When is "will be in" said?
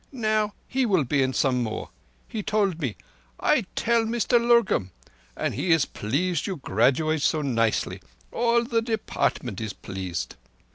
0.87-1.31